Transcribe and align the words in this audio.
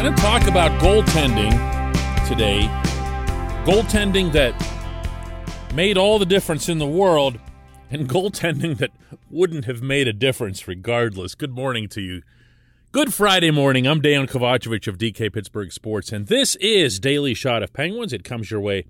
Going 0.00 0.14
to 0.14 0.22
talk 0.22 0.46
about 0.46 0.80
goaltending 0.80 1.50
today. 2.26 2.62
Goaltending 3.66 4.32
that 4.32 4.54
made 5.74 5.98
all 5.98 6.18
the 6.18 6.24
difference 6.24 6.70
in 6.70 6.78
the 6.78 6.86
world 6.86 7.38
and 7.90 8.08
goaltending 8.08 8.78
that 8.78 8.92
wouldn't 9.30 9.66
have 9.66 9.82
made 9.82 10.08
a 10.08 10.14
difference 10.14 10.66
regardless. 10.66 11.34
Good 11.34 11.54
morning 11.54 11.86
to 11.90 12.00
you. 12.00 12.22
Good 12.92 13.12
Friday 13.12 13.50
morning. 13.50 13.86
I'm 13.86 14.00
Dan 14.00 14.26
Kovacevic 14.26 14.88
of 14.88 14.96
DK 14.96 15.34
Pittsburgh 15.34 15.70
Sports, 15.70 16.12
and 16.12 16.28
this 16.28 16.56
is 16.62 16.98
Daily 16.98 17.34
Shot 17.34 17.62
of 17.62 17.74
Penguins. 17.74 18.14
It 18.14 18.24
comes 18.24 18.50
your 18.50 18.60
way 18.60 18.86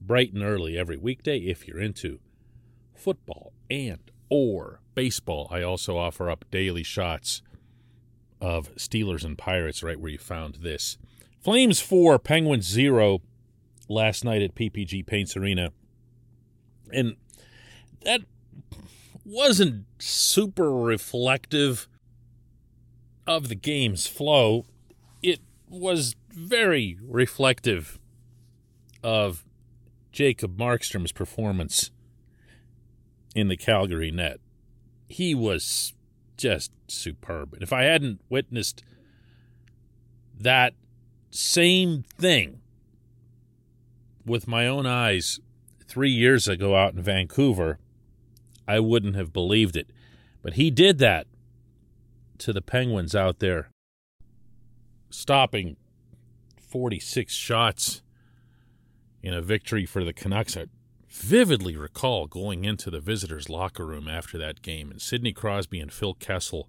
bright 0.00 0.32
and 0.32 0.42
early 0.42 0.76
every 0.76 0.96
weekday 0.96 1.38
if 1.38 1.68
you're 1.68 1.80
into 1.80 2.18
football 2.96 3.52
and 3.70 4.10
or 4.28 4.80
baseball. 4.96 5.46
I 5.52 5.62
also 5.62 5.96
offer 5.96 6.28
up 6.28 6.44
daily 6.50 6.82
shots 6.82 7.40
of 8.40 8.74
Steelers 8.76 9.24
and 9.24 9.36
Pirates 9.36 9.82
right 9.82 10.00
where 10.00 10.12
you 10.12 10.18
found 10.18 10.56
this. 10.56 10.98
Flames 11.40 11.80
4, 11.80 12.18
Penguins 12.18 12.66
0 12.66 13.20
last 13.88 14.24
night 14.24 14.42
at 14.42 14.54
PPG 14.54 15.06
Paints 15.06 15.36
Arena. 15.36 15.72
And 16.92 17.16
that 18.04 18.22
wasn't 19.24 19.86
super 19.98 20.72
reflective 20.72 21.88
of 23.26 23.48
the 23.48 23.54
game's 23.54 24.06
flow. 24.06 24.66
It 25.22 25.40
was 25.68 26.16
very 26.30 26.98
reflective 27.02 27.98
of 29.02 29.44
Jacob 30.12 30.56
Markstrom's 30.58 31.12
performance 31.12 31.90
in 33.34 33.48
the 33.48 33.56
Calgary 33.56 34.10
net. 34.10 34.40
He 35.08 35.34
was 35.34 35.94
just 36.40 36.72
superb. 36.88 37.54
And 37.54 37.62
if 37.62 37.72
I 37.72 37.82
hadn't 37.82 38.20
witnessed 38.28 38.82
that 40.38 40.74
same 41.30 42.02
thing 42.02 42.60
with 44.24 44.48
my 44.48 44.66
own 44.66 44.86
eyes 44.86 45.40
three 45.86 46.10
years 46.10 46.48
ago 46.48 46.76
out 46.76 46.94
in 46.94 47.02
Vancouver, 47.02 47.78
I 48.66 48.80
wouldn't 48.80 49.16
have 49.16 49.32
believed 49.32 49.76
it. 49.76 49.90
But 50.42 50.54
he 50.54 50.70
did 50.70 50.98
that 50.98 51.26
to 52.38 52.52
the 52.52 52.62
Penguins 52.62 53.14
out 53.14 53.40
there, 53.40 53.70
stopping 55.10 55.76
46 56.56 57.34
shots 57.34 58.02
in 59.22 59.34
a 59.34 59.42
victory 59.42 59.84
for 59.84 60.04
the 60.04 60.12
Canucks. 60.12 60.56
Vividly 61.10 61.76
recall 61.76 62.28
going 62.28 62.64
into 62.64 62.88
the 62.88 63.00
visitors' 63.00 63.50
locker 63.50 63.84
room 63.84 64.08
after 64.08 64.38
that 64.38 64.62
game 64.62 64.92
and 64.92 65.02
Sidney 65.02 65.32
Crosby 65.32 65.80
and 65.80 65.92
Phil 65.92 66.14
Kessel 66.14 66.68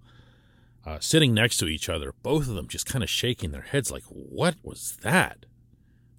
uh, 0.84 0.98
sitting 0.98 1.32
next 1.32 1.58
to 1.58 1.66
each 1.66 1.88
other, 1.88 2.12
both 2.24 2.48
of 2.48 2.56
them 2.56 2.66
just 2.66 2.84
kind 2.84 3.04
of 3.04 3.08
shaking 3.08 3.52
their 3.52 3.62
heads 3.62 3.92
like, 3.92 4.02
what 4.08 4.56
was 4.64 4.98
that? 5.02 5.46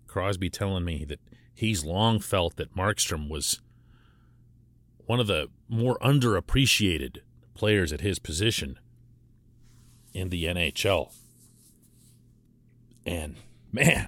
Crosby 0.08 0.50
telling 0.50 0.86
me 0.86 1.04
that 1.04 1.20
he's 1.54 1.84
long 1.84 2.20
felt 2.20 2.56
that 2.56 2.76
Markstrom 2.76 3.30
was 3.30 3.60
one 5.06 5.20
of 5.20 5.28
the 5.28 5.50
more 5.68 5.98
underappreciated 6.00 7.18
players 7.54 7.92
at 7.92 8.00
his 8.00 8.20
position 8.20 8.80
in 10.14 10.30
the 10.30 10.46
NHL. 10.46 11.12
And 13.06 13.36
man, 13.74 14.08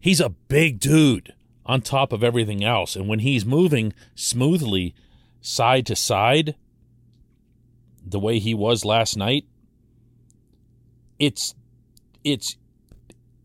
he's 0.00 0.20
a 0.20 0.30
big 0.30 0.80
dude 0.80 1.34
on 1.66 1.82
top 1.82 2.12
of 2.12 2.24
everything 2.24 2.64
else. 2.64 2.96
And 2.96 3.08
when 3.08 3.18
he's 3.18 3.44
moving 3.44 3.92
smoothly 4.14 4.94
side 5.40 5.84
to 5.86 5.96
side, 5.96 6.54
the 8.04 8.20
way 8.20 8.38
he 8.38 8.54
was 8.54 8.84
last 8.84 9.16
night, 9.16 9.44
it's 11.18 11.54
it's 12.24 12.56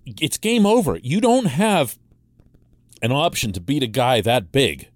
it's 0.05 0.37
game 0.37 0.65
over. 0.65 0.97
You 0.97 1.19
don't 1.19 1.45
have 1.45 1.97
an 3.01 3.11
option 3.11 3.51
to 3.53 3.59
beat 3.59 3.83
a 3.83 3.87
guy 3.87 4.21
that 4.21 4.51
big 4.51 4.89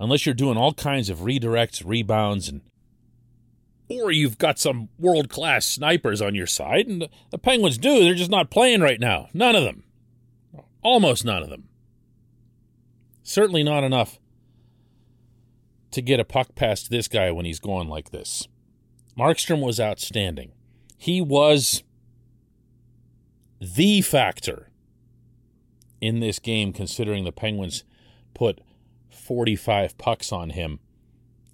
unless 0.00 0.24
you're 0.24 0.34
doing 0.34 0.56
all 0.56 0.72
kinds 0.72 1.10
of 1.10 1.18
redirects, 1.18 1.82
rebounds, 1.84 2.48
and 2.48 2.62
or 3.88 4.10
you've 4.10 4.38
got 4.38 4.58
some 4.58 4.88
world 4.98 5.28
class 5.28 5.66
snipers 5.66 6.22
on 6.22 6.34
your 6.34 6.46
side, 6.46 6.86
and 6.86 7.08
the 7.30 7.38
Penguins 7.38 7.76
do. 7.76 8.02
They're 8.02 8.14
just 8.14 8.30
not 8.30 8.50
playing 8.50 8.80
right 8.80 8.98
now. 8.98 9.28
None 9.34 9.54
of 9.54 9.64
them. 9.64 9.84
Almost 10.82 11.24
none 11.24 11.42
of 11.42 11.50
them. 11.50 11.68
Certainly 13.22 13.62
not 13.62 13.84
enough 13.84 14.18
to 15.92 16.02
get 16.02 16.20
a 16.20 16.24
puck 16.24 16.54
past 16.54 16.90
this 16.90 17.08
guy 17.08 17.30
when 17.30 17.44
he's 17.44 17.60
going 17.60 17.88
like 17.88 18.10
this. 18.10 18.48
Markstrom 19.18 19.60
was 19.60 19.78
outstanding. 19.78 20.52
He 20.96 21.20
was 21.20 21.82
the 23.60 24.00
factor 24.00 24.70
in 26.00 26.20
this 26.20 26.38
game, 26.38 26.72
considering 26.72 27.24
the 27.24 27.32
Penguins 27.32 27.84
put 28.34 28.60
45 29.08 29.96
pucks 29.98 30.32
on 30.32 30.50
him. 30.50 30.80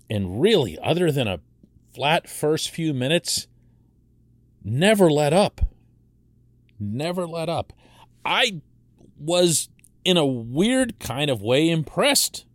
And 0.09 0.41
really, 0.41 0.79
other 0.79 1.13
than 1.13 1.29
a 1.29 1.41
flat 1.95 2.29
first 2.29 2.71
few 2.71 2.95
minutes, 2.95 3.47
never 4.65 5.11
let 5.11 5.33
up. 5.33 5.61
Never 6.81 7.27
let 7.27 7.49
up. 7.49 7.73
I 8.25 8.63
was, 9.19 9.69
in 10.09 10.17
a 10.17 10.25
weird 10.25 10.99
kind 10.99 11.29
of 11.29 11.43
way, 11.43 11.69
impressed 11.69 12.47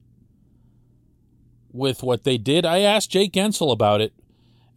with 1.72 2.02
what 2.02 2.24
they 2.24 2.36
did. 2.36 2.66
I 2.66 2.80
asked 2.80 3.12
Jake 3.12 3.32
Guentzel 3.32 3.72
about 3.72 4.02
it 4.02 4.12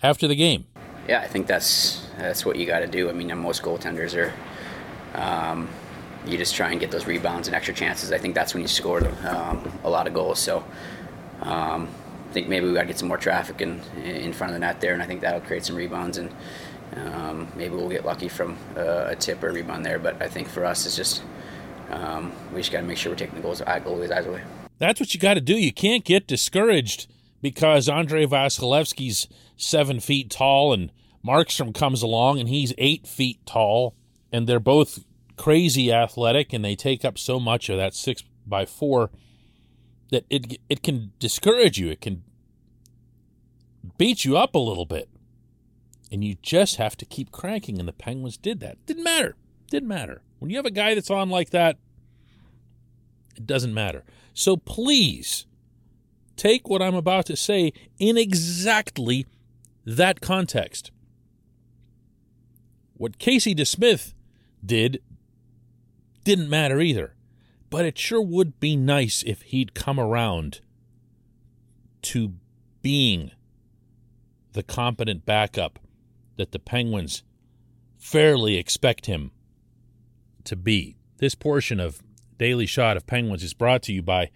after 0.03 0.29
the 0.29 0.35
game. 0.35 0.67
Yeah, 1.09 1.21
I 1.21 1.27
think 1.27 1.47
that's 1.47 2.07
that's 2.19 2.45
what 2.45 2.57
you 2.57 2.67
got 2.67 2.81
to 2.81 2.87
do. 2.87 3.09
I 3.09 3.13
mean, 3.13 3.35
most 3.39 3.63
goaltenders 3.63 4.15
are. 4.15 4.31
Um, 5.19 5.71
you 6.27 6.37
just 6.37 6.55
try 6.55 6.71
and 6.71 6.79
get 6.79 6.91
those 6.91 7.07
rebounds 7.07 7.49
and 7.49 7.55
extra 7.55 7.73
chances. 7.73 8.13
I 8.13 8.19
think 8.19 8.35
that's 8.35 8.53
when 8.53 8.61
you 8.61 8.69
score 8.69 9.01
um, 9.27 9.73
a 9.83 9.89
lot 9.89 10.07
of 10.07 10.13
goals. 10.13 10.39
So 10.39 10.63
um, 11.41 11.89
I 12.29 12.33
think 12.33 12.49
maybe 12.49 12.67
we 12.67 12.75
got 12.75 12.83
to 12.83 12.87
get 12.89 12.99
some 12.99 13.09
more 13.09 13.17
traffic 13.17 13.63
in 13.63 13.81
in 14.05 14.35
front 14.35 14.51
of 14.51 14.57
the 14.57 14.67
net 14.67 14.83
there, 14.83 14.93
and 14.93 15.03
I 15.03 15.07
think 15.07 15.23
that'll 15.23 15.41
create 15.41 15.65
some 15.65 15.77
rebounds 15.77 16.19
and 16.19 16.31
um, 16.95 17.49
maybe 17.57 17.75
we'll 17.75 17.89
get 17.89 18.05
lucky 18.05 18.29
from 18.29 18.59
uh, 18.77 19.07
a 19.09 19.17
tip 19.17 19.43
or 19.43 19.49
a 19.49 19.53
rebound 19.53 19.87
there. 19.87 19.99
But 19.99 20.21
I 20.21 20.29
think 20.29 20.49
for 20.49 20.67
us, 20.67 20.85
it's 20.85 20.97
just 20.97 21.23
um, 21.91 22.33
we 22.53 22.61
just 22.61 22.73
got 22.73 22.81
to 22.81 22.87
make 22.87 22.99
sure 22.99 23.13
we're 23.13 23.17
taking 23.17 23.37
the 23.37 23.43
goals 23.43 23.61
goalies 23.61 24.11
eyes 24.11 24.27
away. 24.27 24.43
That's 24.79 25.01
what 25.01 25.15
you 25.15 25.21
got 25.21 25.35
to 25.35 25.41
do. 25.41 25.55
You 25.55 25.73
can't 25.73 26.05
get 26.05 26.27
discouraged 26.27 27.11
because 27.41 27.89
Andrei 27.89 28.27
Vasilevskiy's 28.27 29.29
seven 29.57 30.01
feet 30.01 30.31
tall 30.31 30.73
and 30.73 30.93
Markstrom 31.27 31.75
comes 31.75 32.03
along 32.03 32.39
and 32.39 32.49
he's 32.49 32.73
eight 32.79 33.07
feet 33.07 33.45
tall, 33.47 33.95
and 34.31 34.47
they're 34.47 34.61
both 34.61 35.05
crazy 35.37 35.93
athletic 35.93 36.53
and 36.53 36.65
they 36.65 36.77
take 36.77 37.05
up 37.05 37.19
so 37.19 37.39
much 37.39 37.69
of 37.69 37.77
that 37.77 37.95
six 37.95 38.23
by 38.47 38.65
four 38.65 39.11
that 40.11 40.25
it 40.31 40.59
it 40.69 40.83
can 40.83 41.13
discourage 41.19 41.79
you. 41.79 41.91
It 41.91 42.01
can 42.01 42.23
beat 43.99 44.25
you 44.25 44.37
up 44.37 44.55
a 44.55 44.59
little 44.59 44.87
bit. 44.87 45.09
And 46.13 46.23
you 46.23 46.37
just 46.41 46.77
have 46.77 46.97
to 46.99 47.05
keep 47.05 47.33
cranking. 47.33 47.79
And 47.79 47.89
the 47.89 47.93
Penguins 47.93 48.37
did 48.37 48.61
that. 48.61 48.85
Didn't 48.87 49.03
matter. 49.03 49.35
Didn't 49.71 49.89
matter. 49.89 50.23
When 50.39 50.51
you 50.51 50.57
have 50.57 50.67
a 50.67 50.71
guy 50.71 50.95
that's 50.95 51.11
on 51.11 51.31
like 51.31 51.51
that, 51.51 51.77
it 53.37 53.47
doesn't 53.47 53.75
matter. 53.75 54.05
So 54.35 54.57
please 54.57 55.47
take 56.37 56.69
what 56.69 56.83
I'm 56.83 56.95
about 56.95 57.27
to 57.27 57.37
say 57.37 57.73
in 57.99 58.17
exactly 58.17 59.27
that 59.85 60.21
context. 60.21 60.91
What 62.95 63.19
Casey 63.19 63.55
DeSmith 63.55 64.15
did 64.65 65.03
didn't 66.25 66.51
matter 66.51 66.81
either, 66.81 67.15
but 67.71 67.85
it 67.85 67.99
sure 67.99 68.23
would 68.23 68.59
be 68.59 68.77
nice 68.77 69.23
if 69.25 69.43
he'd 69.43 69.75
come 69.75 70.01
around 70.01 70.61
to 72.03 72.35
being 72.83 73.31
the 74.53 74.63
competent 74.63 75.27
backup 75.27 75.79
that 76.37 76.53
the 76.53 76.59
Penguins 76.59 77.23
fairly 77.99 78.57
expect 78.57 79.07
him 79.07 79.31
to 80.47 80.57
be. 80.57 80.97
This 81.19 81.35
portion 81.35 81.81
of 81.81 82.03
Daily 82.39 82.67
Shot 82.67 82.97
of 82.97 83.07
Penguins 83.07 83.43
is 83.43 83.55
brought 83.55 83.83
to 83.85 83.93
you 83.93 84.03
by 84.03 84.31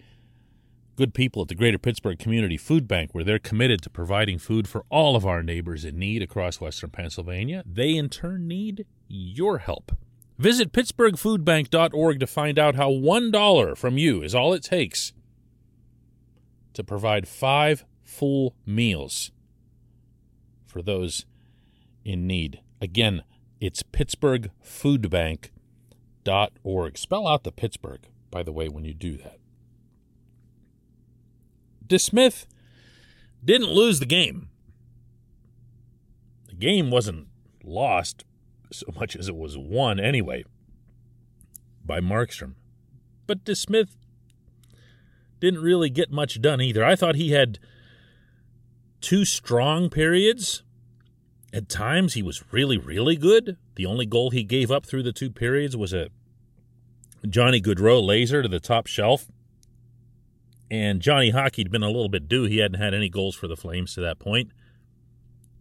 good 0.95 1.13
people 1.13 1.41
at 1.41 1.47
the 1.47 1.55
Greater 1.55 1.77
Pittsburgh 1.77 2.19
Community 2.19 2.57
Food 2.57 2.87
Bank, 2.87 3.13
where 3.13 3.23
they're 3.23 3.39
committed 3.39 3.81
to 3.81 3.89
providing 3.89 4.37
food 4.37 4.67
for 4.67 4.85
all 4.89 5.15
of 5.15 5.25
our 5.25 5.41
neighbors 5.41 5.85
in 5.85 5.97
need 5.97 6.21
across 6.21 6.61
Western 6.61 6.89
Pennsylvania. 6.89 7.63
They, 7.65 7.95
in 7.95 8.09
turn, 8.09 8.47
need 8.47 8.85
your 9.07 9.59
help. 9.59 9.91
Visit 10.37 10.71
PittsburghFoodBank.org 10.71 12.19
to 12.19 12.27
find 12.27 12.57
out 12.57 12.75
how 12.75 12.89
$1 12.89 13.77
from 13.77 13.97
you 13.97 14.23
is 14.23 14.33
all 14.33 14.53
it 14.53 14.63
takes 14.63 15.13
to 16.73 16.83
provide 16.83 17.27
five 17.27 17.85
full 18.03 18.55
meals 18.65 19.31
for 20.65 20.81
those 20.81 21.25
in 22.03 22.25
need. 22.25 22.61
Again, 22.81 23.23
it's 23.59 23.83
PittsburghFoodBank.org. 26.23 26.97
Spell 26.97 27.27
out 27.27 27.43
the 27.43 27.51
Pittsburgh, 27.51 28.07
by 28.29 28.43
the 28.43 28.51
way, 28.51 28.67
when 28.67 28.85
you 28.85 28.93
do 28.93 29.17
that. 29.17 29.39
DeSmith 31.87 32.45
didn't 33.43 33.69
lose 33.69 33.99
the 33.99 34.05
game. 34.05 34.49
The 36.47 36.55
game 36.55 36.91
wasn't 36.91 37.27
lost 37.63 38.23
so 38.71 38.87
much 38.95 39.15
as 39.15 39.27
it 39.27 39.35
was 39.35 39.57
won 39.57 39.99
anyway 39.99 40.45
by 41.83 41.99
Markstrom. 41.99 42.53
But 43.27 43.43
DeSmith 43.43 43.89
didn't 45.39 45.61
really 45.61 45.89
get 45.89 46.11
much 46.11 46.41
done 46.41 46.61
either. 46.61 46.85
I 46.85 46.95
thought 46.95 47.15
he 47.15 47.31
had 47.31 47.59
two 49.01 49.25
strong 49.25 49.89
periods. 49.89 50.63
At 51.53 51.67
times, 51.67 52.13
he 52.13 52.23
was 52.23 52.43
really, 52.51 52.77
really 52.77 53.17
good. 53.17 53.57
The 53.75 53.85
only 53.85 54.05
goal 54.05 54.29
he 54.29 54.43
gave 54.43 54.71
up 54.71 54.85
through 54.85 55.03
the 55.03 55.11
two 55.11 55.29
periods 55.29 55.75
was 55.75 55.93
a 55.93 56.09
Johnny 57.27 57.61
Gaudreau 57.61 58.01
laser 58.01 58.41
to 58.41 58.47
the 58.47 58.59
top 58.59 58.87
shelf. 58.87 59.27
And 60.69 61.01
Johnny 61.01 61.31
Hockey 61.31 61.63
had 61.63 61.71
been 61.71 61.83
a 61.83 61.87
little 61.87 62.07
bit 62.07 62.29
due. 62.29 62.45
He 62.45 62.59
hadn't 62.59 62.79
had 62.79 62.93
any 62.93 63.09
goals 63.09 63.35
for 63.35 63.47
the 63.47 63.57
Flames 63.57 63.93
to 63.95 64.01
that 64.01 64.19
point. 64.19 64.51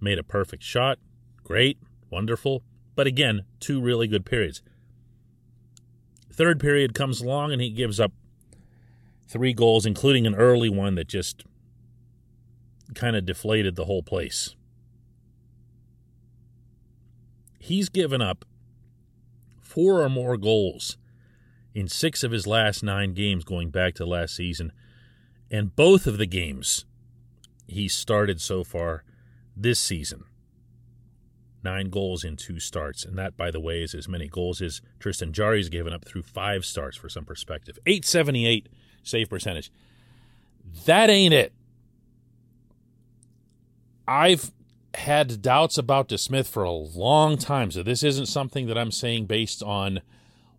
Made 0.01 0.19
a 0.19 0.23
perfect 0.23 0.63
shot. 0.63 0.99
Great. 1.43 1.79
Wonderful. 2.09 2.63
But 2.95 3.09
again, 3.09 3.45
two 3.59 3.81
really 3.81 4.07
good 4.07 4.25
periods. 4.25 4.63
Third 6.33 6.61
period 6.61 6.95
comes 6.95 7.21
along 7.21 7.53
and 7.53 7.61
he 7.61 7.71
gives 7.71 7.99
up 7.99 8.13
three 9.27 9.53
goals, 9.53 9.85
including 9.85 10.27
an 10.27 10.37
early 10.37 10.71
one 10.71 10.95
that 10.95 11.09
just 11.09 11.45
kind 12.95 13.17
of 13.17 13.27
deflated 13.27 13.75
the 13.75 13.85
whole 13.87 14.03
place. 14.03 14.55
He's 17.61 17.89
given 17.89 18.21
up 18.21 18.45
four 19.61 20.03
or 20.03 20.09
more 20.09 20.37
goals 20.37 20.97
in 21.75 21.87
six 21.87 22.25
of 22.25 22.33
his 22.33 22.47
last 22.47 22.83
nine 22.83 23.15
games 23.15 23.45
going 23.45 23.71
back 23.71 23.95
to 23.95 24.07
last 24.07 24.35
season. 24.35 24.73
And 25.51 25.77
both 25.77 26.07
of 26.07 26.19
the 26.19 26.27
games 26.27 26.87
he 27.69 27.87
started 27.87 28.41
so 28.41 28.65
far 28.65 29.05
this 29.57 29.79
season. 29.79 30.25
Nine 31.63 31.91
goals 31.91 32.25
in 32.25 32.37
two 32.37 32.59
starts. 32.59 33.05
And 33.05 33.17
that, 33.19 33.37
by 33.37 33.51
the 33.51 33.61
way, 33.61 33.83
is 33.83 33.95
as 33.95 34.09
many 34.09 34.27
goals 34.27 34.63
as 34.63 34.81
Tristan 34.99 35.33
Jarry's 35.33 35.69
given 35.69 35.93
up 35.93 36.05
through 36.05 36.23
five 36.23 36.65
starts 36.65 36.97
for 36.97 37.09
some 37.09 37.25
perspective. 37.25 37.79
878 37.87 38.69
save 39.03 39.29
percentage. 39.29 39.71
That 40.87 41.11
ain't 41.11 41.35
it. 41.35 41.53
I've 44.09 44.51
had 44.95 45.43
doubts 45.43 45.79
about 45.79 46.09
DeSmith 46.09 46.47
for 46.47 46.65
a 46.65 46.71
long 46.73 47.39
time, 47.39 47.71
so 47.71 47.83
this 47.83 48.03
isn't 48.03 48.27
something 48.27 48.67
that 48.67 48.79
I'm 48.79 48.91
saying 48.91 49.27
based 49.27 49.63
on 49.63 50.01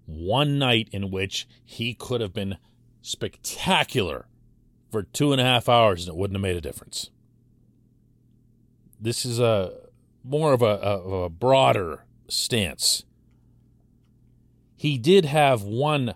one 0.06 0.58
night 0.58 0.90
in 0.92 1.12
which 1.12 1.48
he 1.64 1.94
could 1.94 2.22
have 2.22 2.34
been 2.34 2.58
spectacular 3.02 4.28
for 4.92 5.04
two 5.04 5.32
and 5.32 5.42
a 5.42 5.44
half 5.44 5.70
hours 5.70 6.08
and 6.08 6.16
it 6.16 6.20
wouldn't 6.20 6.36
have 6.36 6.42
made 6.42 6.56
a 6.56 6.62
difference. 6.62 7.10
This 9.00 9.26
is 9.26 9.40
a 9.40 9.74
more 10.24 10.54
of 10.54 10.62
a, 10.62 10.66
a, 10.66 11.24
a 11.24 11.30
broader 11.30 12.06
stance. 12.28 13.04
He 14.76 14.98
did 14.98 15.26
have 15.26 15.64
one 15.64 16.16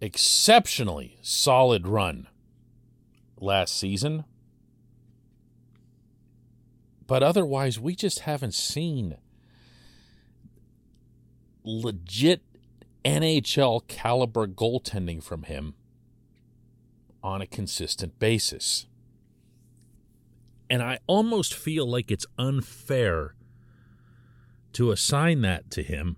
exceptionally 0.00 1.18
solid 1.22 1.86
run 1.86 2.28
last 3.40 3.78
season 3.78 4.24
but 7.06 7.22
otherwise, 7.22 7.78
we 7.78 7.94
just 7.94 8.20
haven't 8.20 8.54
seen 8.54 9.16
legit 11.64 12.42
NHL 13.04 13.86
caliber 13.88 14.46
goaltending 14.46 15.22
from 15.22 15.44
him 15.44 15.74
on 17.22 17.40
a 17.40 17.46
consistent 17.46 18.18
basis. 18.18 18.86
And 20.70 20.82
I 20.82 20.98
almost 21.06 21.54
feel 21.54 21.86
like 21.86 22.10
it's 22.10 22.26
unfair 22.38 23.34
to 24.72 24.90
assign 24.90 25.42
that 25.42 25.70
to 25.72 25.82
him 25.82 26.16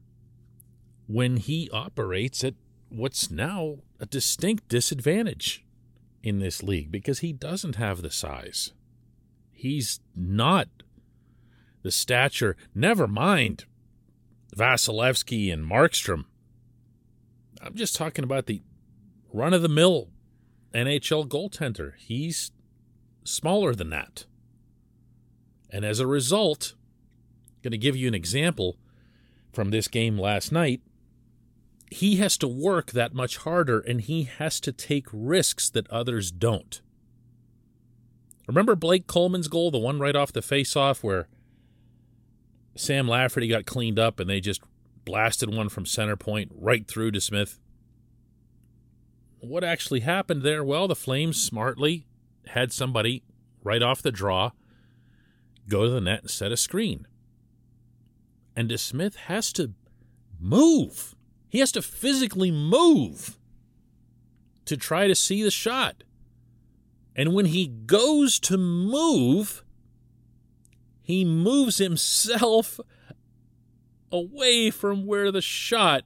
when 1.06 1.36
he 1.36 1.68
operates 1.72 2.42
at 2.42 2.54
what's 2.88 3.30
now 3.30 3.78
a 4.00 4.06
distinct 4.06 4.68
disadvantage 4.68 5.64
in 6.22 6.38
this 6.38 6.62
league 6.62 6.90
because 6.90 7.20
he 7.20 7.32
doesn't 7.32 7.76
have 7.76 8.02
the 8.02 8.10
size. 8.10 8.72
He's 9.56 10.00
not 10.14 10.68
the 11.82 11.90
stature, 11.90 12.56
never 12.74 13.06
mind 13.06 13.64
Vasilevskiy 14.54 15.52
and 15.52 15.68
Markstrom. 15.68 16.24
I'm 17.60 17.74
just 17.74 17.96
talking 17.96 18.24
about 18.24 18.46
the 18.46 18.62
run 19.32 19.54
of 19.54 19.62
the 19.62 19.68
mill 19.68 20.08
NHL 20.74 21.26
goaltender. 21.26 21.92
He's 21.96 22.50
smaller 23.24 23.74
than 23.74 23.90
that. 23.90 24.26
And 25.70 25.84
as 25.84 26.00
a 26.00 26.06
result, 26.06 26.74
I'm 27.48 27.62
going 27.62 27.72
to 27.72 27.78
give 27.78 27.96
you 27.96 28.08
an 28.08 28.14
example 28.14 28.76
from 29.52 29.70
this 29.70 29.88
game 29.88 30.18
last 30.18 30.52
night. 30.52 30.80
He 31.90 32.16
has 32.16 32.36
to 32.38 32.48
work 32.48 32.92
that 32.92 33.14
much 33.14 33.38
harder 33.38 33.80
and 33.80 34.00
he 34.00 34.24
has 34.24 34.60
to 34.60 34.72
take 34.72 35.06
risks 35.12 35.70
that 35.70 35.88
others 35.90 36.30
don't. 36.30 36.80
Remember 38.46 38.76
Blake 38.76 39.06
Coleman's 39.06 39.48
goal, 39.48 39.70
the 39.70 39.78
one 39.78 39.98
right 39.98 40.14
off 40.14 40.32
the 40.32 40.42
face-off 40.42 41.02
where 41.02 41.28
Sam 42.76 43.08
Lafferty 43.08 43.48
got 43.48 43.66
cleaned 43.66 43.98
up 43.98 44.20
and 44.20 44.30
they 44.30 44.40
just 44.40 44.62
blasted 45.04 45.52
one 45.52 45.68
from 45.68 45.86
center 45.86 46.16
point 46.16 46.52
right 46.54 46.86
through 46.86 47.12
DeSmith. 47.12 47.58
What 49.40 49.64
actually 49.64 50.00
happened 50.00 50.42
there? 50.42 50.64
Well, 50.64 50.88
the 50.88 50.96
Flames 50.96 51.42
smartly 51.42 52.06
had 52.48 52.72
somebody 52.72 53.22
right 53.62 53.82
off 53.82 54.02
the 54.02 54.12
draw 54.12 54.52
go 55.68 55.84
to 55.84 55.90
the 55.90 56.00
net 56.00 56.22
and 56.22 56.30
set 56.30 56.52
a 56.52 56.56
screen. 56.56 57.06
And 58.54 58.70
DeSmith 58.70 59.16
has 59.16 59.52
to 59.54 59.72
move. 60.40 61.14
He 61.48 61.58
has 61.58 61.72
to 61.72 61.82
physically 61.82 62.50
move 62.50 63.38
to 64.64 64.76
try 64.76 65.06
to 65.06 65.14
see 65.14 65.42
the 65.42 65.50
shot. 65.50 66.02
And 67.16 67.32
when 67.32 67.46
he 67.46 67.66
goes 67.66 68.38
to 68.40 68.58
move, 68.58 69.64
he 71.02 71.24
moves 71.24 71.78
himself 71.78 72.78
away 74.12 74.70
from 74.70 75.06
where 75.06 75.32
the 75.32 75.40
shot 75.40 76.04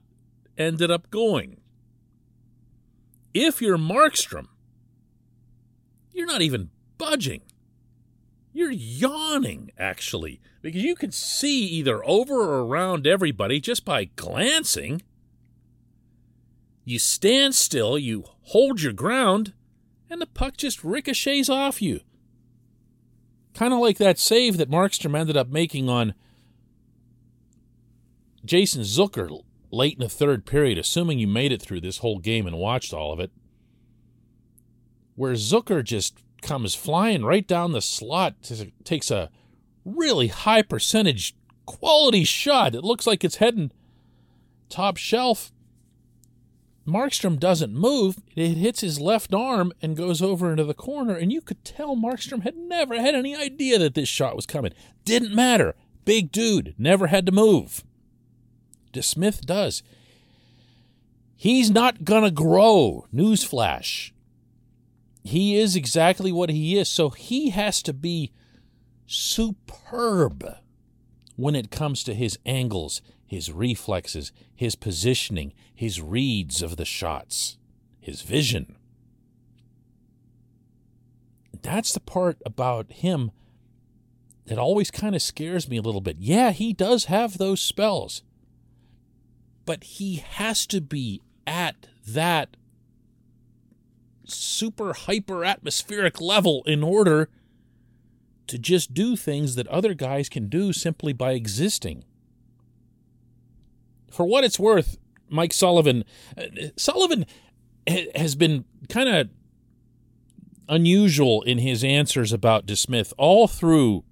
ended 0.57 0.89
up 0.89 1.11
going. 1.11 1.57
If 3.33 3.61
you're 3.61 3.77
Markstrom, 3.77 4.47
you're 6.13 6.25
not 6.25 6.41
even 6.41 6.69
budging. 6.97 7.41
You're 8.53 8.71
yawning, 8.71 9.71
actually, 9.77 10.39
because 10.61 10.81
you 10.81 10.95
can 10.95 11.11
see 11.11 11.65
either 11.65 12.05
over 12.05 12.35
or 12.35 12.65
around 12.65 13.05
everybody 13.05 13.59
just 13.59 13.83
by 13.83 14.05
glancing. 14.15 15.01
You 16.85 16.99
stand 16.99 17.55
still, 17.55 17.97
you 17.97 18.25
hold 18.43 18.81
your 18.81 18.93
ground, 18.93 19.53
and 20.11 20.21
the 20.21 20.27
puck 20.27 20.57
just 20.57 20.83
ricochets 20.83 21.49
off 21.49 21.81
you. 21.81 22.01
Kind 23.53 23.73
of 23.73 23.79
like 23.79 23.97
that 23.97 24.19
save 24.19 24.57
that 24.57 24.69
Markstrom 24.69 25.17
ended 25.17 25.37
up 25.37 25.47
making 25.47 25.89
on 25.89 26.13
Jason 28.43 28.81
Zucker 28.81 29.41
late 29.71 29.93
in 29.93 30.01
the 30.01 30.09
third 30.09 30.45
period, 30.45 30.77
assuming 30.77 31.17
you 31.17 31.27
made 31.27 31.53
it 31.53 31.61
through 31.61 31.79
this 31.79 31.99
whole 31.99 32.19
game 32.19 32.45
and 32.45 32.57
watched 32.57 32.93
all 32.93 33.13
of 33.13 33.19
it, 33.21 33.31
where 35.15 35.33
Zucker 35.33 35.81
just 35.83 36.19
comes 36.41 36.75
flying 36.75 37.23
right 37.23 37.47
down 37.47 37.71
the 37.71 37.81
slot, 37.81 38.35
takes 38.83 39.11
a 39.11 39.29
really 39.85 40.27
high 40.27 40.61
percentage 40.61 41.35
quality 41.65 42.25
shot. 42.25 42.75
It 42.75 42.83
looks 42.83 43.07
like 43.07 43.23
it's 43.23 43.37
heading 43.37 43.71
top 44.69 44.97
shelf. 44.97 45.53
Markstrom 46.87 47.39
doesn't 47.39 47.73
move. 47.73 48.21
It 48.35 48.55
hits 48.55 48.81
his 48.81 48.99
left 48.99 49.33
arm 49.33 49.71
and 49.81 49.95
goes 49.95 50.21
over 50.21 50.49
into 50.49 50.63
the 50.63 50.73
corner. 50.73 51.15
And 51.15 51.31
you 51.31 51.41
could 51.41 51.63
tell 51.63 51.95
Markstrom 51.95 52.43
had 52.43 52.57
never 52.57 52.99
had 52.99 53.13
any 53.13 53.35
idea 53.35 53.77
that 53.79 53.93
this 53.93 54.09
shot 54.09 54.35
was 54.35 54.45
coming. 54.45 54.73
Didn't 55.05 55.35
matter. 55.35 55.75
Big 56.05 56.31
dude, 56.31 56.73
never 56.77 57.07
had 57.07 57.25
to 57.27 57.31
move. 57.31 57.83
DeSmith 58.93 59.45
does. 59.45 59.83
He's 61.35 61.69
not 61.69 62.03
going 62.03 62.23
to 62.23 62.31
grow. 62.31 63.05
Newsflash. 63.13 64.11
He 65.23 65.55
is 65.57 65.75
exactly 65.75 66.31
what 66.31 66.49
he 66.49 66.77
is. 66.77 66.89
So 66.89 67.09
he 67.09 67.51
has 67.51 67.83
to 67.83 67.93
be 67.93 68.31
superb 69.05 70.57
when 71.35 71.55
it 71.55 71.71
comes 71.71 72.03
to 72.03 72.13
his 72.13 72.37
angles, 72.45 73.01
his 73.31 73.49
reflexes, 73.49 74.33
his 74.53 74.75
positioning, 74.75 75.53
his 75.73 76.01
reads 76.01 76.61
of 76.61 76.75
the 76.75 76.83
shots, 76.83 77.57
his 77.97 78.23
vision. 78.23 78.75
That's 81.61 81.93
the 81.93 82.01
part 82.01 82.41
about 82.45 82.91
him 82.91 83.31
that 84.47 84.57
always 84.57 84.91
kind 84.91 85.15
of 85.15 85.21
scares 85.21 85.69
me 85.69 85.77
a 85.77 85.81
little 85.81 86.01
bit. 86.01 86.17
Yeah, 86.19 86.51
he 86.51 86.73
does 86.73 87.05
have 87.05 87.37
those 87.37 87.61
spells, 87.61 88.21
but 89.65 89.85
he 89.85 90.17
has 90.17 90.67
to 90.67 90.81
be 90.81 91.21
at 91.47 91.87
that 92.05 92.57
super 94.25 94.91
hyper 94.91 95.45
atmospheric 95.45 96.19
level 96.19 96.63
in 96.65 96.83
order 96.83 97.29
to 98.47 98.57
just 98.57 98.93
do 98.93 99.15
things 99.15 99.55
that 99.55 99.67
other 99.69 99.93
guys 99.93 100.27
can 100.27 100.49
do 100.49 100.73
simply 100.73 101.13
by 101.13 101.31
existing. 101.31 102.03
For 104.11 104.25
what 104.25 104.43
it's 104.43 104.59
worth, 104.59 104.97
Mike 105.29 105.53
Sullivan, 105.53 106.03
uh, 106.37 106.43
Sullivan 106.75 107.25
has 108.15 108.35
been 108.35 108.65
kind 108.89 109.09
of 109.09 109.29
unusual 110.69 111.41
in 111.43 111.57
his 111.57 111.83
answers 111.83 112.31
about 112.31 112.65
DeSmith 112.65 113.13
all 113.17 113.47
through 113.47 114.03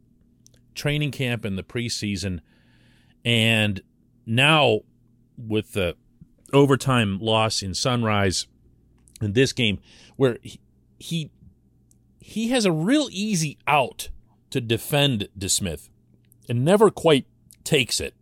training 0.75 1.11
camp 1.11 1.45
and 1.45 1.57
the 1.57 1.63
preseason, 1.63 2.39
and 3.23 3.81
now 4.25 4.81
with 5.37 5.73
the 5.73 5.95
overtime 6.53 7.19
loss 7.19 7.61
in 7.61 7.73
Sunrise 7.73 8.47
in 9.21 9.33
this 9.33 9.53
game, 9.53 9.79
where 10.15 10.37
he, 10.41 10.59
he 10.97 11.31
he 12.19 12.49
has 12.49 12.65
a 12.65 12.71
real 12.71 13.07
easy 13.11 13.57
out 13.67 14.09
to 14.49 14.61
defend 14.61 15.27
DeSmith 15.37 15.89
and 16.47 16.63
never 16.63 16.89
quite 16.89 17.25
takes 17.63 17.99
it. 17.99 18.13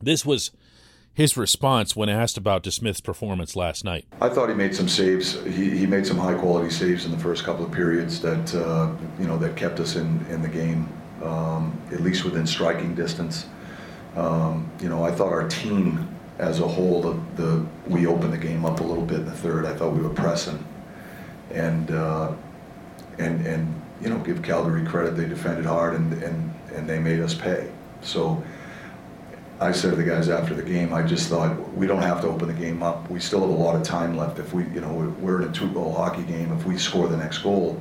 This 0.00 0.24
was 0.24 0.50
his 1.14 1.36
response 1.36 1.94
when 1.94 2.08
asked 2.08 2.36
about 2.36 2.62
DeSmith's 2.62 3.00
performance 3.00 3.54
last 3.56 3.84
night. 3.84 4.06
I 4.20 4.28
thought 4.28 4.48
he 4.48 4.54
made 4.54 4.74
some 4.74 4.88
saves. 4.88 5.42
He, 5.44 5.70
he 5.70 5.86
made 5.86 6.06
some 6.06 6.18
high 6.18 6.34
quality 6.34 6.70
saves 6.70 7.04
in 7.04 7.10
the 7.10 7.18
first 7.18 7.44
couple 7.44 7.64
of 7.64 7.72
periods 7.72 8.20
that 8.20 8.54
uh, 8.54 8.92
you 9.18 9.26
know 9.26 9.38
that 9.38 9.56
kept 9.56 9.80
us 9.80 9.96
in, 9.96 10.24
in 10.30 10.42
the 10.42 10.48
game, 10.48 10.88
um, 11.22 11.78
at 11.92 12.00
least 12.00 12.24
within 12.24 12.46
striking 12.46 12.94
distance. 12.94 13.46
Um, 14.16 14.70
you 14.80 14.88
know, 14.88 15.04
I 15.04 15.10
thought 15.10 15.32
our 15.32 15.48
team 15.48 16.08
as 16.38 16.60
a 16.60 16.66
whole, 16.66 17.02
the, 17.02 17.42
the 17.42 17.66
we 17.86 18.06
opened 18.06 18.32
the 18.32 18.38
game 18.38 18.64
up 18.64 18.80
a 18.80 18.84
little 18.84 19.04
bit 19.04 19.20
in 19.20 19.24
the 19.26 19.32
third. 19.32 19.64
I 19.66 19.74
thought 19.74 19.92
we 19.92 20.02
were 20.02 20.10
pressing, 20.10 20.64
and 21.50 21.90
uh, 21.90 22.32
and 23.18 23.46
and 23.46 23.82
you 24.02 24.08
know, 24.08 24.18
give 24.18 24.42
Calgary 24.42 24.84
credit. 24.84 25.16
They 25.16 25.26
defended 25.26 25.64
hard 25.64 25.94
and, 25.94 26.12
and, 26.22 26.54
and 26.74 26.88
they 26.88 26.98
made 26.98 27.20
us 27.20 27.34
pay. 27.34 27.70
So 28.00 28.42
I 29.62 29.70
said 29.70 29.90
to 29.90 29.96
the 29.96 30.02
guys 30.02 30.28
after 30.28 30.54
the 30.54 30.62
game, 30.62 30.92
I 30.92 31.02
just 31.02 31.28
thought 31.28 31.56
we 31.74 31.86
don't 31.86 32.02
have 32.02 32.20
to 32.22 32.26
open 32.26 32.48
the 32.48 32.54
game 32.54 32.82
up. 32.82 33.08
We 33.08 33.20
still 33.20 33.40
have 33.42 33.50
a 33.50 33.52
lot 33.52 33.76
of 33.76 33.84
time 33.84 34.16
left. 34.16 34.40
If 34.40 34.52
we, 34.52 34.64
you 34.64 34.80
know, 34.80 34.92
we're 35.20 35.40
in 35.40 35.48
a 35.48 35.52
two-goal 35.52 35.94
hockey 35.94 36.24
game. 36.24 36.52
If 36.52 36.66
we 36.66 36.76
score 36.76 37.06
the 37.06 37.16
next 37.16 37.38
goal, 37.38 37.80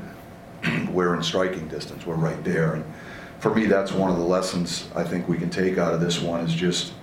we're 0.91 1.15
in 1.15 1.23
striking 1.23 1.67
distance. 1.67 2.05
We're 2.05 2.15
right 2.15 2.41
there. 2.43 2.75
And 2.75 2.85
for 3.39 3.53
me, 3.53 3.65
that's 3.65 3.91
one 3.91 4.11
of 4.11 4.17
the 4.17 4.23
lessons 4.23 4.89
I 4.95 5.03
think 5.03 5.27
we 5.27 5.39
can 5.39 5.49
take 5.49 5.79
out 5.79 5.93
of 5.93 6.01
this 6.01 6.21
one 6.21 6.41
is 6.41 6.53
just 6.53 6.93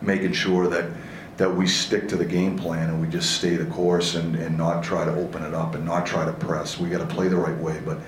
making 0.00 0.32
sure 0.32 0.68
that 0.68 0.90
that 1.36 1.54
we 1.54 1.68
stick 1.68 2.08
to 2.08 2.16
the 2.16 2.24
game 2.24 2.58
plan 2.58 2.90
and 2.90 3.00
we 3.00 3.06
just 3.06 3.36
stay 3.36 3.54
the 3.54 3.66
course 3.66 4.16
and, 4.16 4.34
and 4.34 4.58
not 4.58 4.82
try 4.82 5.04
to 5.04 5.14
open 5.14 5.44
it 5.44 5.54
up 5.54 5.76
and 5.76 5.84
not 5.84 6.04
try 6.04 6.24
to 6.24 6.32
press. 6.32 6.80
We 6.80 6.88
got 6.88 6.98
to 6.98 7.14
play 7.14 7.28
the 7.28 7.36
right 7.36 7.56
way, 7.58 7.80
but 7.84 7.98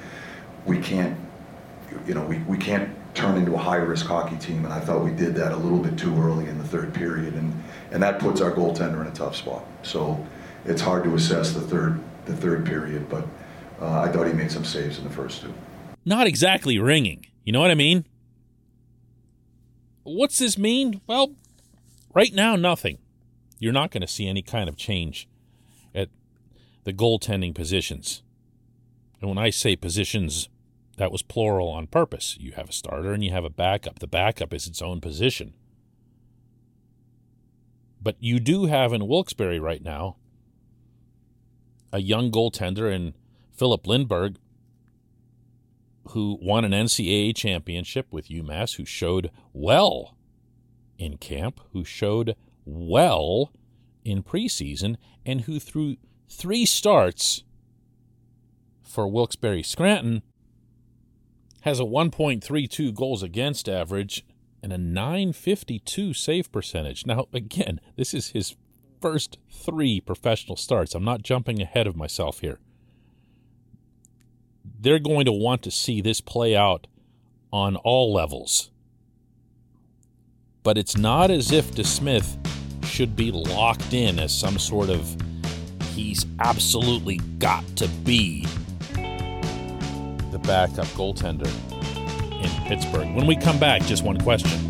we 0.66 0.78
can't, 0.78 1.16
you 2.08 2.14
know, 2.14 2.24
we, 2.24 2.38
we 2.38 2.58
can't 2.58 2.90
turn 3.14 3.36
into 3.36 3.54
a 3.54 3.58
high 3.58 3.76
risk 3.76 4.06
hockey 4.06 4.36
team. 4.36 4.64
And 4.64 4.72
I 4.72 4.80
thought 4.80 5.04
we 5.04 5.10
did 5.10 5.34
that 5.36 5.52
a 5.52 5.56
little 5.56 5.78
bit 5.78 5.98
too 5.98 6.14
early 6.20 6.46
in 6.46 6.58
the 6.58 6.64
third 6.64 6.94
period, 6.94 7.34
and 7.34 7.62
and 7.90 8.02
that 8.02 8.18
puts 8.18 8.40
our 8.40 8.52
goaltender 8.52 9.00
in 9.00 9.06
a 9.06 9.12
tough 9.12 9.36
spot. 9.36 9.64
So 9.82 10.24
it's 10.64 10.80
hard 10.80 11.04
to 11.04 11.14
assess 11.14 11.52
the 11.52 11.60
third 11.60 12.00
the 12.26 12.36
third 12.36 12.66
period, 12.66 13.08
but 13.08 13.26
uh, 13.80 14.00
I 14.00 14.12
thought 14.12 14.26
he 14.26 14.32
made 14.32 14.50
some 14.50 14.64
saves 14.64 14.98
in 14.98 15.04
the 15.04 15.10
first 15.10 15.42
two. 15.42 15.52
Not 16.04 16.26
exactly 16.26 16.78
ringing. 16.78 17.26
You 17.44 17.52
know 17.52 17.60
what 17.60 17.70
I 17.70 17.74
mean? 17.74 18.06
What's 20.02 20.38
this 20.38 20.56
mean? 20.56 21.00
Well, 21.06 21.34
right 22.14 22.32
now, 22.32 22.56
nothing. 22.56 22.98
You're 23.58 23.72
not 23.72 23.90
going 23.90 24.00
to 24.00 24.06
see 24.06 24.26
any 24.26 24.42
kind 24.42 24.68
of 24.68 24.76
change 24.76 25.28
at 25.94 26.08
the 26.84 26.92
goaltending 26.92 27.54
positions. 27.54 28.22
And 29.20 29.28
when 29.28 29.38
I 29.38 29.50
say 29.50 29.76
positions, 29.76 30.48
that 30.96 31.12
was 31.12 31.22
plural 31.22 31.68
on 31.68 31.86
purpose. 31.86 32.36
You 32.38 32.52
have 32.52 32.68
a 32.68 32.72
starter 32.72 33.12
and 33.12 33.24
you 33.24 33.30
have 33.30 33.44
a 33.44 33.50
backup. 33.50 33.98
The 33.98 34.06
backup 34.06 34.52
is 34.52 34.66
its 34.66 34.82
own 34.82 35.00
position. 35.00 35.54
But 38.02 38.16
you 38.20 38.40
do 38.40 38.66
have 38.66 38.92
in 38.92 39.06
Wilkes-Barre 39.06 39.58
right 39.58 39.82
now 39.82 40.16
a 41.92 42.00
young 42.00 42.30
goaltender 42.30 42.92
in 42.92 43.14
Filip 43.52 43.84
Lindberg 43.84 44.36
who 46.10 46.38
won 46.40 46.64
an 46.64 46.72
NCAA 46.72 47.36
championship 47.36 48.06
with 48.10 48.28
UMass, 48.28 48.76
who 48.76 48.84
showed 48.84 49.30
well 49.52 50.16
in 50.98 51.16
camp, 51.16 51.60
who 51.72 51.84
showed 51.84 52.34
well 52.64 53.52
in 54.04 54.22
preseason, 54.22 54.96
and 55.24 55.42
who 55.42 55.60
through 55.60 55.96
three 56.28 56.66
starts 56.66 57.44
for 58.82 59.06
Wilkes-Barre 59.06 59.62
Scranton 59.62 60.22
has 61.62 61.80
a 61.80 61.84
1.32 61.84 62.94
goals 62.94 63.22
against 63.22 63.68
average 63.68 64.24
and 64.62 64.72
a 64.72 64.78
952 64.78 66.14
save 66.14 66.52
percentage. 66.52 67.06
Now, 67.06 67.26
again, 67.32 67.80
this 67.96 68.14
is 68.14 68.28
his 68.28 68.56
first 69.00 69.38
three 69.50 70.00
professional 70.00 70.56
starts. 70.56 70.94
I'm 70.94 71.04
not 71.04 71.22
jumping 71.22 71.60
ahead 71.60 71.86
of 71.86 71.96
myself 71.96 72.40
here. 72.40 72.58
They're 74.80 74.98
going 74.98 75.24
to 75.24 75.32
want 75.32 75.62
to 75.62 75.70
see 75.70 76.00
this 76.00 76.20
play 76.20 76.56
out 76.56 76.86
on 77.52 77.76
all 77.76 78.12
levels. 78.12 78.70
But 80.62 80.76
it's 80.76 80.96
not 80.96 81.30
as 81.30 81.52
if 81.52 81.72
DeSmith 81.72 82.36
should 82.84 83.16
be 83.16 83.32
locked 83.32 83.94
in 83.94 84.18
as 84.18 84.36
some 84.36 84.58
sort 84.58 84.90
of 84.90 85.16
he's 85.94 86.26
absolutely 86.38 87.16
got 87.38 87.64
to 87.76 87.88
be 87.88 88.46
backup 90.42 90.86
goaltender 90.88 91.50
in 92.42 92.50
Pittsburgh. 92.66 93.14
When 93.14 93.26
we 93.26 93.36
come 93.36 93.58
back, 93.58 93.82
just 93.82 94.02
one 94.02 94.18
question. 94.18 94.69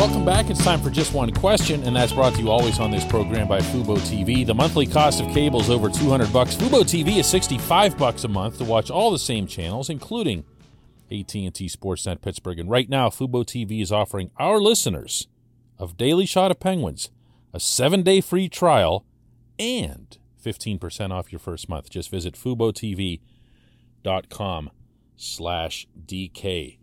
Welcome 0.00 0.24
back. 0.24 0.48
It's 0.48 0.64
time 0.64 0.80
for 0.80 0.88
just 0.88 1.12
one 1.12 1.30
question, 1.30 1.82
and 1.84 1.94
that's 1.94 2.14
brought 2.14 2.32
to 2.32 2.40
you 2.40 2.48
always 2.48 2.80
on 2.80 2.90
this 2.90 3.04
program 3.04 3.46
by 3.46 3.60
Fubo 3.60 3.98
TV. 3.98 4.46
The 4.46 4.54
monthly 4.54 4.86
cost 4.86 5.20
of 5.20 5.28
cable 5.28 5.60
is 5.60 5.68
over 5.68 5.90
200 5.90 6.32
bucks. 6.32 6.54
Fubo 6.54 6.80
TV 6.80 7.18
is 7.18 7.26
65 7.26 7.98
bucks 7.98 8.24
a 8.24 8.28
month 8.28 8.56
to 8.56 8.64
watch 8.64 8.90
all 8.90 9.10
the 9.10 9.18
same 9.18 9.46
channels, 9.46 9.90
including 9.90 10.44
AT&T 11.12 11.52
Sportsnet 11.52 12.22
Pittsburgh. 12.22 12.58
And 12.58 12.70
right 12.70 12.88
now, 12.88 13.10
Fubo 13.10 13.44
TV 13.44 13.82
is 13.82 13.92
offering 13.92 14.30
our 14.38 14.58
listeners 14.58 15.28
of 15.78 15.98
Daily 15.98 16.24
Shot 16.24 16.50
of 16.50 16.60
Penguins 16.60 17.10
a 17.52 17.60
seven-day 17.60 18.22
free 18.22 18.48
trial 18.48 19.04
and 19.58 20.16
15% 20.42 21.10
off 21.10 21.30
your 21.30 21.40
first 21.40 21.68
month. 21.68 21.90
Just 21.90 22.10
visit 22.10 22.36
FuboTV.com 22.36 23.20
slash 25.18 25.86
DK. 26.06 26.79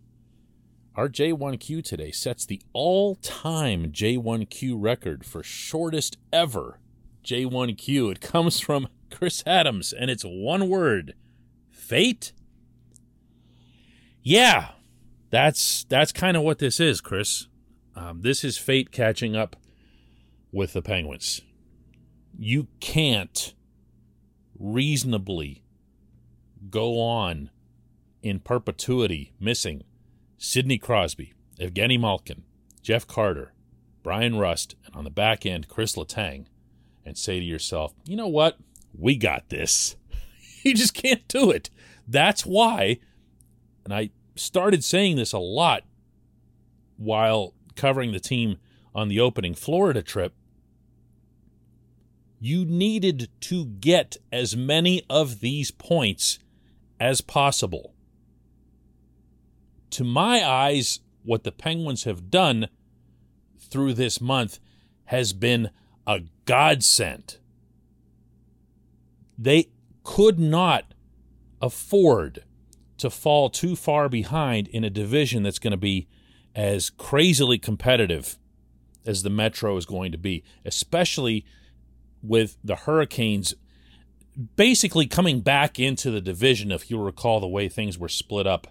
Our 0.98 1.10
J1Q 1.10 1.84
today 1.84 2.10
sets 2.10 2.44
the 2.44 2.60
all 2.74 3.14
time 3.18 3.92
J1Q 3.92 4.78
record 4.80 5.24
for 5.24 5.44
shortest 5.44 6.18
ever 6.34 6.80
J1Q. 7.24 8.14
It 8.14 8.20
comes 8.20 8.60
from 8.60 8.88
Chris 9.12 9.44
Adams, 9.46 9.94
and 9.94 10.10
it's 10.10 10.24
one 10.24 10.68
word 10.68 11.14
fate. 11.70 12.34
Yeah, 14.24 14.72
that's 15.30 15.84
that's 15.84 16.12
kind 16.12 16.36
of 16.36 16.42
what 16.42 16.58
this 16.58 16.80
is, 16.80 17.00
Chris. 17.00 17.46
Um, 17.96 18.22
this 18.24 18.44
is 18.44 18.58
fate 18.58 18.92
catching 18.92 19.36
up 19.36 19.56
with 20.52 20.74
the 20.74 20.82
Penguins. 20.82 21.42
You 22.36 22.70
can't 22.80 23.54
reasonably 24.58 25.62
go 26.72 27.00
on 27.00 27.52
in 28.24 28.40
perpetuity 28.40 29.34
missing 29.40 29.84
Sidney 30.38 30.78
Crosby, 30.78 31.34
Evgeny 31.60 32.00
Malkin, 32.00 32.44
Jeff 32.82 33.08
Carter, 33.08 33.54
Bryan 34.04 34.38
Rust, 34.38 34.76
and 34.86 34.96
on 34.96 35.04
the 35.04 35.10
back 35.10 35.46
end, 35.46 35.68
Chris 35.68 35.96
Letang, 35.96 36.46
and 37.04 37.18
say 37.18 37.40
to 37.40 37.46
yourself, 37.46 37.94
you 38.06 38.16
know 38.16 38.28
what? 38.28 38.58
We 38.98 39.16
got 39.16 39.50
this. 39.50 39.96
you 40.64 40.76
just 40.76 40.94
can't 40.94 41.28
do 41.28 41.50
it. 41.50 41.70
That's 42.08 42.46
why, 42.46 43.00
and 43.84 43.94
I 43.94 44.12
started 44.36 44.84
saying 44.84 45.16
this 45.16 45.34
a 45.34 45.40
lot 45.40 45.84
while 46.98 47.54
covering 47.76 48.12
the 48.12 48.20
team 48.20 48.58
on 48.94 49.08
the 49.08 49.20
opening 49.20 49.56
Florida 49.56 50.02
trip. 50.02 50.34
You 52.40 52.66
needed 52.66 53.30
to 53.42 53.66
get 53.66 54.18
as 54.32 54.56
many 54.56 55.04
of 55.10 55.40
these 55.40 55.72
points 55.72 56.40
as 57.00 57.22
possible 57.22 57.94
to 59.92 60.04
my 60.04 60.46
eyes, 60.48 61.00
what 61.24 61.44
the 61.44 61.52
Penguins 61.52 62.04
have 62.06 62.30
done 62.30 62.68
through 63.60 63.94
this 63.94 64.22
month 64.22 64.60
has 65.06 65.34
been 65.34 65.70
a 66.06 66.22
godsend. 66.46 67.38
They 69.38 69.70
could 70.04 70.40
not 70.40 70.94
afford 71.62 72.44
to 72.98 73.10
fall 73.10 73.50
too 73.50 73.76
far 73.76 74.10
behind 74.10 74.68
in 74.70 74.84
a 74.84 74.90
division 74.90 75.44
that's 75.44 75.60
going 75.60 75.72
to 75.72 75.78
be 75.78 76.08
as 76.56 76.90
crazily 76.90 77.58
competitive 77.58 78.38
as 79.06 79.24
the 79.24 79.30
Metro 79.30 79.78
is 79.78 79.86
going 79.86 80.12
to 80.12 80.18
be, 80.18 80.44
especially 80.66 81.46
with 82.22 82.58
the 82.64 82.76
Hurricanes 82.76 83.54
basically 84.56 85.08
coming 85.08 85.42
back 85.42 85.80
into 85.80 86.12
the 86.12 86.22
division, 86.22 86.72
if 86.72 86.92
you 86.92 87.02
recall 87.02 87.40
the 87.40 87.48
way 87.48 87.68
things 87.68 87.98
were 87.98 88.10
split 88.10 88.46
up 88.46 88.68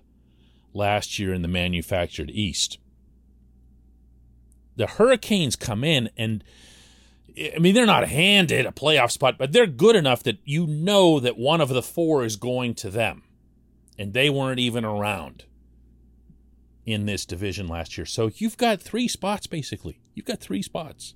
last 0.77 1.19
year 1.19 1.33
in 1.33 1.43
the 1.43 1.49
manufactured 1.49 2.31
East. 2.31 2.79
The 4.77 4.87
Hurricanes 4.87 5.57
come 5.57 5.83
in 5.83 6.11
and 6.17 6.45
I 7.39 7.59
mean, 7.59 7.75
they're 7.75 7.85
not 7.85 8.09
handed 8.09 8.65
a 8.65 8.73
playoff 8.73 9.11
spot, 9.11 9.37
but 9.39 9.53
they're 9.53 9.67
good 9.67 9.95
enough 9.95 10.23
that 10.23 10.39
you 10.45 10.67
know 10.67 11.21
that 11.21 11.37
one 11.37 11.61
of 11.61 11.69
the 11.69 11.83
four 11.83 12.25
is 12.25 12.37
going 12.37 12.75
to 12.77 12.91
them. 12.91 13.25
And 13.99 14.15
they 14.15 14.31
weren't 14.31 14.59
even 14.59 14.85
around 14.85 15.45
in 16.87 17.05
this 17.05 17.27
division 17.27 17.67
last 17.67 17.99
year. 17.99 18.07
So 18.07 18.31
you've 18.37 18.57
got 18.57 18.81
three 18.81 19.09
spots, 19.09 19.47
basically. 19.47 20.01
You've 20.15 20.27
got 20.27 20.41
three 20.41 20.63
spots. 20.63 21.15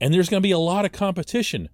And 0.00 0.12
there's 0.12 0.28
going 0.28 0.42
to 0.42 0.46
be 0.46 0.52
a 0.52 0.58
lot 0.58 0.84
of 0.84 0.92
competition 0.92 1.68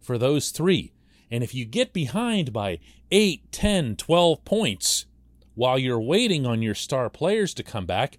for 0.00 0.18
those 0.18 0.50
three. 0.50 0.92
And 1.30 1.44
if 1.44 1.54
you 1.54 1.64
get 1.64 1.92
behind 1.92 2.52
by 2.52 2.78
8, 3.10 3.52
10, 3.52 3.96
12 3.96 4.44
points, 4.44 5.06
while 5.58 5.76
you're 5.76 6.00
waiting 6.00 6.46
on 6.46 6.62
your 6.62 6.74
star 6.74 7.10
players 7.10 7.52
to 7.52 7.64
come 7.64 7.84
back, 7.84 8.16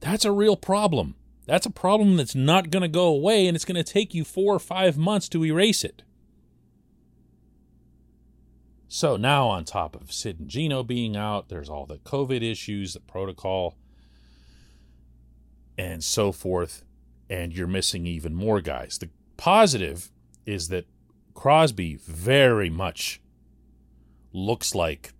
that's 0.00 0.24
a 0.24 0.32
real 0.32 0.56
problem. 0.56 1.14
That's 1.46 1.66
a 1.66 1.70
problem 1.70 2.16
that's 2.16 2.34
not 2.34 2.70
going 2.70 2.82
to 2.82 2.88
go 2.88 3.06
away, 3.06 3.46
and 3.46 3.54
it's 3.54 3.64
going 3.64 3.76
to 3.76 3.92
take 3.92 4.12
you 4.12 4.24
four 4.24 4.56
or 4.56 4.58
five 4.58 4.98
months 4.98 5.28
to 5.28 5.44
erase 5.44 5.84
it. 5.84 6.02
So 8.88 9.16
now, 9.16 9.46
on 9.46 9.64
top 9.64 9.94
of 9.94 10.12
Sid 10.12 10.40
and 10.40 10.48
Gino 10.48 10.82
being 10.82 11.16
out, 11.16 11.48
there's 11.48 11.70
all 11.70 11.86
the 11.86 11.98
COVID 11.98 12.42
issues, 12.42 12.94
the 12.94 13.00
protocol, 13.00 13.76
and 15.78 16.02
so 16.02 16.32
forth, 16.32 16.82
and 17.28 17.52
you're 17.52 17.68
missing 17.68 18.04
even 18.04 18.34
more 18.34 18.60
guys. 18.60 18.98
The 18.98 19.10
positive 19.36 20.10
is 20.44 20.70
that 20.70 20.88
Crosby 21.34 21.94
very 22.04 22.68
much 22.68 23.20
looks 24.32 24.74
like 24.74 25.12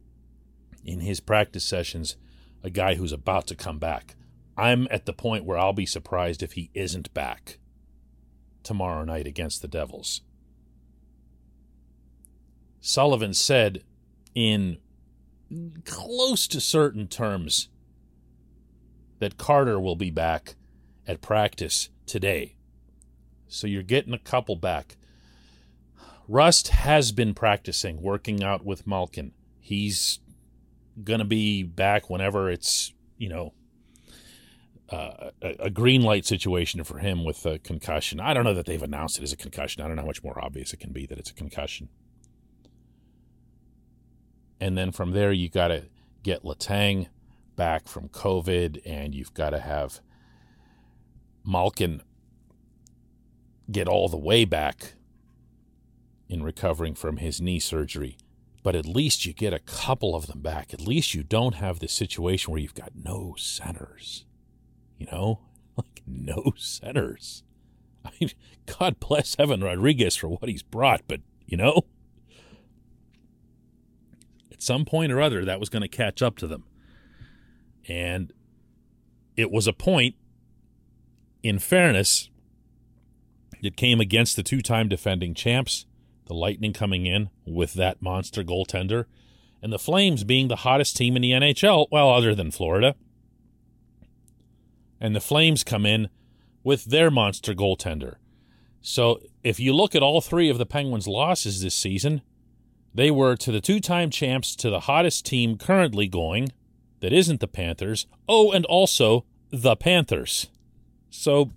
in 0.85 1.01
his 1.01 1.21
practice 1.21 1.65
sessions 1.65 2.17
a 2.63 2.71
guy 2.71 2.95
who's 2.95 3.13
about 3.13 3.47
to 3.47 3.55
come 3.55 3.79
back. 3.79 4.17
I'm 4.57 4.87
at 4.91 5.07
the 5.07 5.13
point 5.13 5.45
where 5.45 5.59
I'll 5.59 5.73
be 5.73 5.87
surprised 5.87 6.43
if 6.43 6.53
he 6.53 6.71
isn't 6.75 7.13
back 7.15 7.59
tomorrow 8.63 9.05
night 9.05 9.27
against 9.27 9.63
the 9.63 9.69
Devils. 9.69 10.21
Sullivan 12.81 13.35
said 13.35 13.83
in 14.35 14.79
close 15.85 16.47
to 16.49 16.61
certain 16.61 17.09
terms 17.09 17.69
that 19.19 19.39
Carter 19.39 19.79
will 19.81 19.97
be 19.97 20.11
back 20.11 20.55
at 21.07 21.21
practice 21.21 21.89
today. 22.07 22.57
So 23.49 23.67
you're 23.67 23.83
getting 23.83 24.15
a 24.15 24.19
couple 24.19 24.57
back. 24.57 24.97
Rust 26.29 26.69
has 26.69 27.13
been 27.13 27.35
practicing, 27.35 28.01
working 28.01 28.43
out 28.43 28.65
with 28.65 28.87
Malkin. 28.87 29.33
He's 29.59 30.21
going 31.05 31.21
to 31.21 31.25
be 31.25 31.63
back 31.63 32.11
whenever 32.11 32.51
it's, 32.51 32.93
you 33.19 33.29
know, 33.29 33.53
uh, 34.91 35.31
a, 35.41 35.57
a, 35.61 35.71
green 35.71 36.03
light 36.03 36.27
situation 36.27 36.83
for 36.83 36.99
him 36.99 37.25
with 37.25 37.47
a 37.47 37.61
concussion. 37.61 38.19
I 38.19 38.35
don't 38.35 38.43
know 38.43 38.55
that 38.55 38.67
they've 38.67 38.83
announced 38.83 39.19
it 39.19 39.23
as 39.23 39.33
a 39.33 39.37
concussion. 39.37 39.83
I 39.83 39.87
don't 39.87 39.95
know 39.95 40.03
how 40.03 40.07
much 40.07 40.25
more 40.25 40.43
obvious 40.45 40.73
it 40.73 40.81
can 40.81 40.93
be 40.93 41.07
that 41.07 41.17
it's 41.17 41.31
a 41.31 41.35
concussion. 41.35 41.89
And 44.61 44.77
then 44.77 44.91
from 44.91 45.13
there, 45.13 45.33
you 45.33 45.49
got 45.49 45.69
to 45.69 45.85
get 46.25 46.43
Letang 46.43 47.07
back 47.55 47.87
from 47.87 48.09
COVID, 48.09 48.81
and 48.85 49.15
you've 49.15 49.33
got 49.33 49.51
to 49.51 49.61
have 49.61 50.01
Malkin 51.45 52.03
get 53.71 53.87
all 53.87 54.09
the 54.09 54.19
way 54.19 54.45
back 54.45 54.95
in 56.29 56.43
recovering 56.43 56.95
from 56.95 57.19
his 57.19 57.41
knee 57.41 57.61
surgery 57.61 58.17
but 58.63 58.75
at 58.75 58.87
least 58.87 59.25
you 59.25 59.33
get 59.33 59.53
a 59.53 59.59
couple 59.59 60.15
of 60.15 60.27
them 60.27 60.41
back. 60.41 60.75
At 60.75 60.81
least 60.81 61.15
you 61.15 61.23
don't 61.23 61.55
have 61.55 61.79
the 61.79 61.89
situation 61.89 62.53
where 62.53 62.61
you've 62.61 62.75
got 62.75 62.93
no 62.95 63.35
centers. 63.39 64.25
You 64.99 65.07
know, 65.11 65.41
like 65.77 66.03
no 66.07 66.53
centers. 66.57 67.43
I 68.05 68.11
mean, 68.21 68.31
God 68.79 69.01
bless 69.01 69.37
Evan 69.39 69.63
Rodrigues 69.63 70.17
for 70.17 70.29
what 70.29 70.49
he's 70.49 70.63
brought, 70.63 71.03
but 71.09 71.21
you 71.47 71.57
know, 71.57 71.87
at 74.53 74.63
some 74.63 74.85
point 74.85 75.13
or 75.13 75.21
other, 75.21 75.45
that 75.45 75.61
was 75.61 75.69
going 75.69 75.83
to 75.83 75.89
catch 75.89 76.23
up 76.23 76.37
to 76.37 76.47
them. 76.47 76.65
And 77.89 78.33
it 79.37 79.51
was 79.51 79.67
a 79.67 79.73
point, 79.73 80.15
in 81.43 81.59
fairness, 81.59 82.29
that 83.63 83.77
came 83.77 84.01
against 84.01 84.37
the 84.37 84.43
two 84.43 84.61
time 84.61 84.89
defending 84.89 85.35
champs 85.35 85.87
the 86.31 86.35
Lightning 86.35 86.73
coming 86.73 87.07
in 87.07 87.29
with 87.45 87.75
that 87.75 88.01
monster 88.01 88.45
goaltender, 88.45 89.07
and 89.61 89.73
the 89.73 89.81
Flames 89.81 90.23
being 90.23 90.47
the 90.47 90.63
hottest 90.63 90.97
team 90.97 91.17
in 91.17 91.23
the 91.23 91.33
NHL, 91.33 91.89
well, 91.91 92.09
other 92.09 92.37
than 92.37 92.53
Florida. 92.53 92.95
And 95.01 95.17
the 95.17 95.21
Flames 95.21 95.65
come 95.65 95.85
in 95.85 96.09
with 96.63 96.85
their 96.85 97.11
monster 97.11 97.53
goaltender. 97.53 98.15
So 98.81 99.19
if 99.43 99.59
you 99.59 99.73
look 99.73 99.97
at 99.97 100.05
all 100.05 100.21
three 100.21 100.49
of 100.49 100.59
the 100.59 100.67
Penguins' 100.67 101.09
losses 101.09 101.63
this 101.63 101.75
season, 101.75 102.23
they 102.95 103.11
were 103.11 103.35
to 103.35 103.51
the 103.51 103.61
two 103.61 103.81
time 103.81 104.09
champs, 104.09 104.55
to 104.55 104.71
the 104.71 104.81
hottest 104.81 105.27
team 105.27 105.59
currently 105.59 106.07
going, 106.07 106.53
that 107.01 107.13
isn't 107.13 107.41
the 107.41 107.49
Panthers. 107.49 108.07
Oh, 108.29 108.53
and 108.53 108.65
also 108.67 109.25
the 109.51 109.75
Panthers. 109.75 110.47
So 111.11 111.51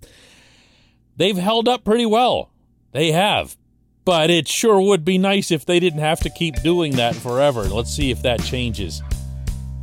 they've 1.16 1.36
held 1.36 1.68
up 1.68 1.84
pretty 1.84 2.06
well. 2.06 2.50
They 2.90 3.12
have. 3.12 3.56
But 4.04 4.30
it 4.30 4.48
sure 4.48 4.80
would 4.80 5.04
be 5.04 5.16
nice 5.16 5.50
if 5.50 5.64
they 5.64 5.80
didn't 5.80 6.00
have 6.00 6.20
to 6.20 6.30
keep 6.30 6.62
doing 6.62 6.96
that 6.96 7.14
forever. 7.14 7.62
Let's 7.62 7.90
see 7.90 8.10
if 8.10 8.20
that 8.22 8.42
changes 8.42 9.02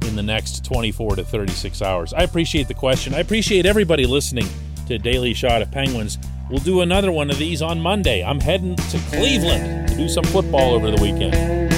in 0.07 0.15
the 0.15 0.23
next 0.23 0.65
24 0.65 1.17
to 1.17 1.23
36 1.23 1.81
hours? 1.81 2.13
I 2.13 2.23
appreciate 2.23 2.67
the 2.67 2.73
question. 2.73 3.13
I 3.13 3.19
appreciate 3.19 3.65
everybody 3.65 4.05
listening 4.05 4.47
to 4.87 4.97
Daily 4.97 5.33
Shot 5.33 5.61
of 5.61 5.71
Penguins. 5.71 6.17
We'll 6.49 6.59
do 6.59 6.81
another 6.81 7.11
one 7.11 7.29
of 7.29 7.37
these 7.37 7.61
on 7.61 7.79
Monday. 7.79 8.23
I'm 8.23 8.39
heading 8.39 8.75
to 8.75 8.99
Cleveland 9.09 9.89
to 9.89 9.95
do 9.95 10.09
some 10.09 10.25
football 10.25 10.73
over 10.73 10.91
the 10.91 11.01
weekend. 11.01 11.70